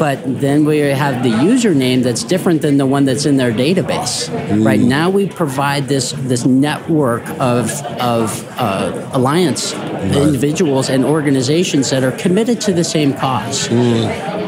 But 0.00 0.40
then 0.40 0.64
we 0.64 0.78
have 0.78 1.22
the 1.22 1.28
username 1.28 2.02
that's 2.02 2.24
different 2.24 2.62
than 2.62 2.78
the 2.78 2.86
one 2.86 3.04
that's 3.04 3.26
in 3.26 3.36
their 3.36 3.52
database. 3.52 4.30
Right 4.64 4.80
now, 4.80 5.10
we 5.10 5.28
provide 5.28 5.88
this 5.88 6.12
this 6.12 6.46
network 6.46 7.28
of 7.38 7.70
of 8.00 8.28
uh, 8.58 9.10
alliance 9.12 9.74
individuals 9.74 10.88
and 10.88 11.04
organizations 11.04 11.90
that 11.90 12.02
are 12.02 12.12
committed 12.12 12.62
to 12.62 12.72
the 12.72 12.82
same 12.82 13.12
cause 13.12 13.68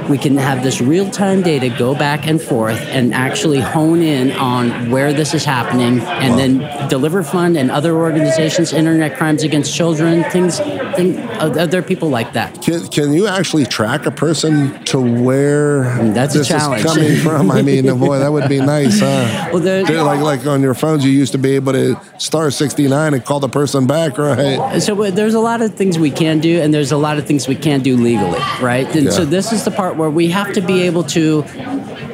we 0.09 0.19
can 0.19 0.37
have 0.37 0.63
this 0.63 0.81
real 0.81 1.11
time 1.11 1.43
data 1.43 1.69
go 1.79 1.95
back 1.95 2.27
and 2.27 2.41
forth 2.41 2.81
and 2.89 3.15
actually 3.15 3.61
hone 3.61 4.01
in 4.01 4.33
on 4.33 4.91
where 4.91 5.13
this 5.13 5.35
is 5.35 5.45
happening 5.45 6.01
and 6.01 6.39
then 6.39 6.61
DeliverFund 6.89 7.59
and 7.59 7.71
other 7.71 7.97
organizations 7.97 8.73
internet 8.73 9.17
crimes 9.17 9.43
against 9.43 9.75
children 9.75 10.25
things, 10.31 10.59
thing, 10.59 11.19
other 11.39 11.83
people 11.83 12.09
like 12.09 12.33
that 12.33 12.61
Can, 12.63 12.87
can 12.89 13.13
you 13.13 13.27
actually 13.27 13.67
track 13.67 14.07
a 14.07 14.11
person 14.11 14.83
to 14.85 15.01
where 15.01 15.85
mm, 15.85 16.15
That's 16.15 16.35
a 16.35 16.45
challenge. 16.45 16.85
is 16.85 16.93
coming 16.93 17.17
from? 17.17 17.51
I 17.51 17.63
mean, 17.63 17.87
boy, 17.99 18.19
that 18.19 18.33
would 18.33 18.49
be 18.49 18.61
nice, 18.61 19.01
huh? 19.01 19.51
Well, 19.53 20.05
like 20.05 20.21
like 20.21 20.47
on 20.47 20.63
your 20.63 20.75
phones, 20.75 21.05
you 21.05 21.11
used 21.11 21.33
to 21.33 21.39
be 21.39 21.55
able 21.55 21.73
to 21.73 22.01
star 22.19 22.51
sixty 22.51 22.89
nine 22.89 23.15
and 23.15 23.25
call 23.25 23.41
the 23.41 23.49
person 23.49 23.87
back, 23.87 24.19
right? 24.19 24.81
so 24.81 25.11
there's 25.11 25.35
a 25.35 25.41
lot 25.41 25.63
of 25.63 25.75
things 25.75 25.99
we 25.99 26.11
can 26.11 26.41
do 26.41 26.61
and 26.61 26.73
there's 26.73 26.93
a 26.93 26.97
lot 26.97 27.19
of 27.19 27.27
things 27.27 27.49
we 27.49 27.55
can't 27.55 27.85
do 27.85 27.97
legally 27.97 28.41
right 28.61 28.95
and 28.95 29.13
so 29.13 29.25
this 29.25 29.53
is 29.53 29.65
the 29.65 29.71
part 29.71 29.92
where 29.97 30.11
we 30.11 30.29
have 30.29 30.53
to 30.55 30.61
be 30.61 30.83
able 30.83 31.05
to 31.05 31.45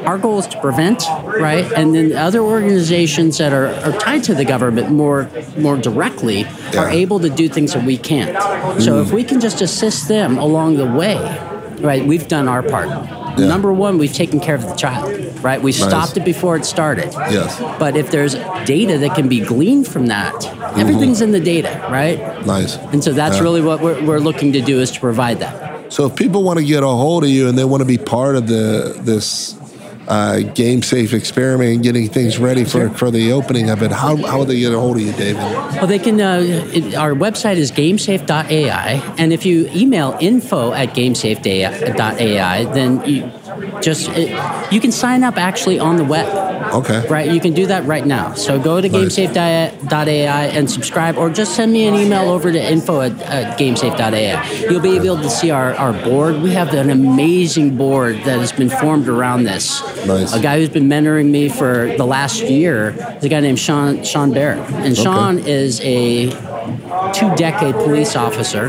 our 0.07 0.17
goal 0.19 0.39
is 0.39 0.47
to 0.47 0.61
prevent 0.61 1.05
right? 1.27 1.71
And 1.73 1.95
then 1.95 2.13
other 2.13 2.41
organizations 2.41 3.39
that 3.39 3.53
are, 3.53 3.69
are 3.69 3.93
tied 3.99 4.25
to 4.25 4.35
the 4.35 4.45
government 4.45 4.91
more 4.91 5.29
more 5.57 5.77
directly 5.77 6.45
are 6.77 6.89
able 6.89 7.21
to 7.21 7.29
do 7.29 7.49
things 7.49 7.75
that 7.75 7.85
we 7.85 7.97
can't. 7.99 8.37
So 8.83 9.01
if 9.03 9.13
we 9.13 9.25
can 9.25 9.41
just 9.41 9.61
assist 9.61 10.09
them 10.09 10.39
along 10.39 10.77
the 10.77 10.87
way 10.87 11.17
right 11.81 12.05
we've 12.05 12.29
done 12.29 12.49
our 12.49 12.63
part. 12.63 12.89
Number 13.39 13.73
one 13.73 13.99
we've 13.99 14.13
taken 14.13 14.41
care 14.41 14.57
of 14.57 14.63
the 14.63 14.75
child 14.75 15.15
right? 15.45 15.63
We 15.63 15.71
stopped 15.73 16.17
it 16.17 16.25
before 16.25 16.57
it 16.57 16.65
started. 16.65 17.13
Yes. 17.13 17.59
but 17.79 17.97
if 17.97 18.11
there's 18.11 18.35
data 18.65 18.99
that 18.99 19.15
can 19.15 19.29
be 19.29 19.41
gleaned 19.41 19.87
from 19.87 20.07
that 20.07 20.35
mm-hmm. 20.35 20.81
everything's 20.81 21.21
in 21.21 21.33
the 21.33 21.41
data 21.41 21.87
right? 21.91 22.19
Nice. 22.47 22.77
and 22.77 23.03
so 23.05 23.13
that's 23.13 23.37
Yeah. 23.37 23.43
really 23.43 23.61
what 23.61 23.81
we're, 23.81 24.03
we're 24.05 24.19
looking 24.19 24.53
to 24.55 24.61
do 24.61 24.81
is 24.81 24.91
to 24.93 25.01
provide 25.01 25.39
that. 25.41 25.78
So 25.91 26.07
if 26.07 26.17
people 26.17 26.43
want 26.43 26.59
to 26.59 26.65
get 26.65 26.83
a 26.83 26.87
hold 26.87 27.25
of 27.25 27.31
you 27.31 27.49
and 27.49 27.57
they 27.57 27.65
want 27.65 27.81
to 27.81 27.87
be 27.87 27.99
part 27.99 28.37
of 28.37 28.47
the 28.47 28.97
this 29.01 29.55
uh, 30.09 30.39
GameSafe 30.41 31.13
experiment 31.13 31.75
and 31.75 31.83
getting 31.83 32.09
things 32.09 32.39
ready 32.39 32.65
for, 32.65 32.89
for 32.91 33.11
the 33.11 33.33
opening 33.33 33.71
of 33.71 33.83
it, 33.83 33.93
how, 33.93 34.17
how 34.17 34.45
they 34.45 34.59
get 34.59 34.73
a 34.73 34.81
hold 34.81 34.97
of 34.97 35.03
you, 35.03 35.13
David? 35.13 35.37
Well, 35.43 35.87
they 35.87 35.99
can. 35.99 36.21
Uh, 36.21 36.41
it, 36.73 36.95
our 36.95 37.13
website 37.13 37.57
is 37.57 37.71
gamesafe.ai, 37.71 39.15
and 39.19 39.33
if 39.33 39.45
you 39.45 39.69
email 39.75 40.17
info 40.21 40.73
at 40.73 40.91
gamesafe.ai, 40.91 42.65
then 42.65 43.05
you 43.05 43.31
just 43.81 44.09
it, 44.11 44.31
you 44.73 44.81
can 44.81 44.93
sign 44.93 45.25
up 45.25 45.37
actually 45.37 45.79
on 45.79 45.97
the 45.97 46.05
web. 46.05 46.49
Okay. 46.73 47.07
Right, 47.09 47.31
you 47.33 47.41
can 47.41 47.55
do 47.55 47.67
that 47.67 47.85
right 47.87 48.05
now. 48.05 48.35
So 48.35 48.61
go 48.61 48.81
to 48.81 48.89
Nice. 48.89 49.17
gamesafe.ai 49.17 50.47
and 50.47 50.71
subscribe, 50.71 51.17
or 51.17 51.31
just 51.31 51.55
send 51.57 51.73
me 51.73 51.87
an 51.87 51.95
email 51.95 52.31
over 52.31 52.53
to 52.53 52.61
info 52.61 53.01
at, 53.01 53.13
at 53.23 53.59
gamesafe.ai. 53.59 54.69
You'll 54.71 54.81
be 54.81 54.97
able 54.97 55.19
to 55.19 55.31
see 55.31 55.51
our, 55.51 55.75
our 55.75 55.93
board. 55.93 56.43
We 56.43 56.51
have 56.51 56.75
an 56.75 56.91
amazing 56.91 57.77
board 57.77 58.17
that 58.25 58.39
has 58.39 58.53
been 58.53 58.69
formed 58.71 59.09
around 59.09 59.45
this. 59.45 59.81
Nice. 60.07 60.35
A 60.35 60.41
guy 60.41 60.59
who's 60.59 60.69
been 60.69 60.89
mentoring 60.89 61.31
me 61.31 61.49
for 61.49 61.95
the 61.97 62.07
last 62.07 62.43
year 62.43 62.91
is 63.17 63.25
a 63.25 63.29
guy 63.29 63.41
named 63.41 63.59
Sean 63.59 64.05
Sean 64.05 64.33
Barrett, 64.33 64.59
and 64.75 64.97
Sean 64.97 65.39
is 65.39 65.81
a 65.83 66.31
two 67.13 67.35
decade 67.37 67.75
police 67.75 68.17
officer 68.17 68.69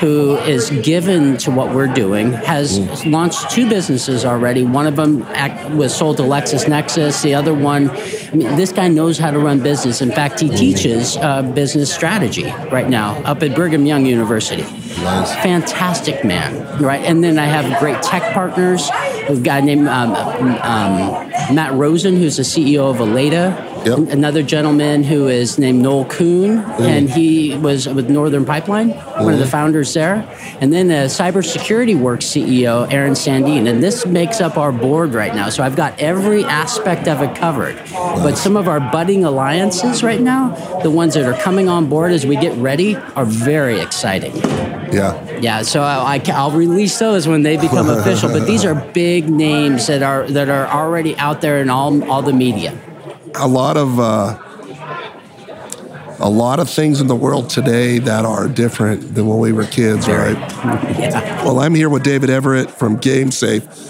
who 0.00 0.36
is 0.38 0.70
given 0.82 1.36
to 1.38 1.50
what 1.50 1.74
we're 1.74 1.86
doing, 1.86 2.32
has 2.32 2.78
launched 3.06 3.50
two 3.50 3.68
businesses 3.68 4.24
already. 4.24 4.64
One 4.64 4.86
of 4.86 4.96
them 4.96 5.22
act, 5.28 5.70
was 5.74 5.94
sold 5.94 6.18
to 6.18 6.22
LexisNexis. 6.22 7.22
The 7.22 7.34
other 7.34 7.54
one, 7.54 7.90
I 7.90 8.30
mean, 8.34 8.56
this 8.56 8.72
guy 8.72 8.88
knows 8.88 9.18
how 9.18 9.30
to 9.30 9.38
run 9.38 9.60
business. 9.60 10.00
In 10.02 10.10
fact, 10.10 10.40
he 10.40 10.48
teaches 10.48 11.16
uh, 11.16 11.42
business 11.42 11.92
strategy 11.92 12.44
right 12.70 12.88
now 12.88 13.16
up 13.22 13.42
at 13.42 13.54
Brigham 13.54 13.86
Young 13.86 14.06
University. 14.06 14.64
Nice. 14.98 15.32
Fantastic 15.42 16.24
man, 16.24 16.82
right? 16.82 17.02
And 17.04 17.22
then 17.22 17.38
I 17.38 17.44
have 17.46 17.78
great 17.78 18.02
tech 18.02 18.34
partners. 18.34 18.90
A 19.28 19.36
guy 19.40 19.60
named 19.60 19.86
um, 19.88 20.12
um, 20.14 21.28
Matt 21.54 21.72
Rosen, 21.74 22.16
who's 22.16 22.36
the 22.36 22.42
CEO 22.42 22.90
of 22.90 22.96
Aleda. 22.98 23.68
Yep. 23.86 23.98
An- 23.98 24.08
Another 24.08 24.42
gentleman 24.42 25.04
who 25.04 25.28
is 25.28 25.58
named 25.58 25.80
Noel 25.80 26.04
Kuhn, 26.04 26.58
and 26.80 27.08
he 27.08 27.56
was 27.56 27.88
with 27.88 28.10
Northern 28.10 28.44
Pipeline, 28.44 28.90
one 28.90 29.32
of 29.32 29.38
the 29.38 29.46
founders 29.46 29.94
there. 29.94 30.28
And 30.60 30.70
then 30.72 30.88
the 30.88 31.06
Cybersecurity 31.08 31.98
Works 31.98 32.26
CEO, 32.26 32.90
Aaron 32.92 33.14
Sandine. 33.14 33.66
And 33.68 33.82
this 33.82 34.04
makes 34.04 34.40
up 34.40 34.58
our 34.58 34.72
board 34.72 35.14
right 35.14 35.34
now. 35.34 35.48
So 35.48 35.62
I've 35.62 35.76
got 35.76 35.98
every 35.98 36.44
aspect 36.44 37.08
of 37.08 37.22
it 37.22 37.34
covered. 37.36 37.80
But 37.90 38.36
some 38.36 38.56
of 38.56 38.68
our 38.68 38.80
budding 38.80 39.24
alliances 39.24 40.02
right 40.02 40.20
now, 40.20 40.50
the 40.82 40.90
ones 40.90 41.14
that 41.14 41.24
are 41.24 41.40
coming 41.40 41.68
on 41.68 41.88
board 41.88 42.12
as 42.12 42.26
we 42.26 42.36
get 42.36 42.54
ready, 42.58 42.96
are 42.96 43.24
very 43.24 43.80
exciting. 43.80 44.32
Yeah. 44.92 45.38
Yeah, 45.40 45.62
so 45.62 45.82
I, 45.82 46.18
will 46.18 46.50
release 46.50 46.98
those 46.98 47.26
when 47.26 47.42
they 47.42 47.56
become 47.56 47.88
official. 47.98 48.30
But 48.30 48.46
these 48.46 48.64
are 48.64 48.74
big 48.92 49.28
names 49.28 49.86
that 49.86 50.02
are 50.02 50.28
that 50.30 50.48
are 50.48 50.66
already 50.66 51.16
out 51.16 51.40
there 51.40 51.60
in 51.60 51.70
all 51.70 52.02
all 52.10 52.22
the 52.22 52.32
media. 52.32 52.78
A 53.36 53.48
lot 53.48 53.76
of 53.76 53.98
uh, 53.98 54.38
a 56.18 56.28
lot 56.28 56.60
of 56.60 56.68
things 56.68 57.00
in 57.00 57.06
the 57.06 57.16
world 57.16 57.48
today 57.48 57.98
that 57.98 58.24
are 58.24 58.48
different 58.48 59.14
than 59.14 59.26
when 59.26 59.38
we 59.38 59.52
were 59.52 59.64
kids, 59.64 60.06
Very. 60.06 60.34
right? 60.34 60.50
Yeah. 61.00 61.44
Well, 61.44 61.60
I'm 61.60 61.74
here 61.74 61.88
with 61.88 62.02
David 62.02 62.28
Everett 62.28 62.70
from 62.70 62.98
GameSafe. 62.98 63.88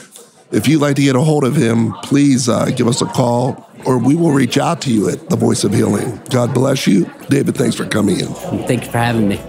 If 0.52 0.68
you'd 0.68 0.80
like 0.80 0.96
to 0.96 1.02
get 1.02 1.16
a 1.16 1.20
hold 1.20 1.44
of 1.44 1.56
him, 1.56 1.92
please 2.04 2.48
uh, 2.48 2.66
give 2.66 2.86
us 2.86 3.02
a 3.02 3.06
call 3.06 3.68
or 3.84 3.98
we 3.98 4.14
will 4.14 4.32
reach 4.32 4.58
out 4.58 4.80
to 4.82 4.92
you 4.92 5.08
at 5.08 5.28
the 5.28 5.36
Voice 5.36 5.64
of 5.64 5.72
Healing. 5.72 6.20
God 6.30 6.52
bless 6.54 6.86
you. 6.86 7.10
David, 7.28 7.56
thanks 7.56 7.76
for 7.76 7.86
coming 7.86 8.20
in. 8.20 8.26
Thank 8.66 8.84
you 8.84 8.90
for 8.90 8.98
having 8.98 9.28
me. 9.28 9.40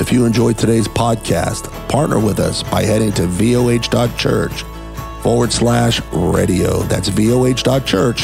If 0.00 0.10
you 0.10 0.24
enjoyed 0.24 0.56
today's 0.56 0.88
podcast, 0.88 1.70
partner 1.90 2.18
with 2.18 2.40
us 2.40 2.62
by 2.62 2.84
heading 2.84 3.12
to 3.12 3.24
voh.church 3.24 4.62
forward 5.22 5.52
slash 5.52 6.00
radio. 6.10 6.78
That's 6.84 7.10
voh.church 7.10 8.22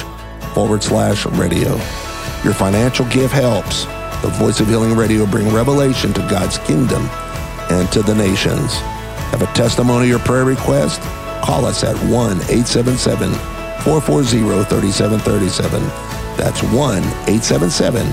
forward 0.55 0.83
slash 0.83 1.27
radio. 1.27 1.69
Your 2.43 2.55
financial 2.55 3.05
gift 3.11 3.35
helps 3.35 3.85
the 4.23 4.33
Voice 4.39 4.59
of 4.59 4.69
Healing 4.69 4.97
Radio 4.97 5.27
bring 5.27 5.53
revelation 5.53 6.15
to 6.15 6.21
God's 6.31 6.57
kingdom 6.57 7.11
and 7.69 7.93
to 7.93 8.01
the 8.01 8.15
nations. 8.15 8.73
Have 9.31 9.43
a 9.43 9.53
testimony 9.53 10.11
or 10.13 10.19
prayer 10.19 10.47
request? 10.47 11.03
Call 11.45 11.67
us 11.67 11.85
at 11.85 11.95
1 12.09 12.11
877 12.11 13.33
440 13.85 14.65
3737. 14.65 15.83
That's 16.39 16.63
1 16.63 16.73
877 16.73 18.07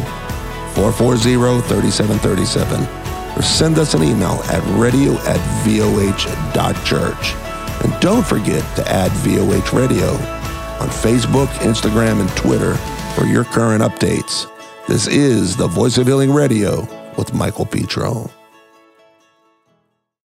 440 0.75 1.61
3737 1.61 3.02
or 3.35 3.41
send 3.41 3.77
us 3.77 3.93
an 3.93 4.03
email 4.03 4.41
at 4.45 4.63
radio 4.77 5.13
at 5.21 5.39
voh.church. 5.65 7.35
And 7.83 8.01
don't 8.01 8.25
forget 8.25 8.63
to 8.75 8.87
add 8.87 9.11
VOH 9.11 9.77
Radio 9.77 10.09
on 10.79 10.89
Facebook, 10.89 11.47
Instagram, 11.59 12.21
and 12.21 12.29
Twitter 12.31 12.75
for 13.15 13.25
your 13.25 13.43
current 13.43 13.83
updates. 13.83 14.49
This 14.87 15.07
is 15.07 15.55
the 15.55 15.67
Voice 15.67 15.97
of 15.97 16.07
Healing 16.07 16.33
Radio 16.33 16.87
with 17.17 17.33
Michael 17.33 17.65
Petro. 17.65 18.29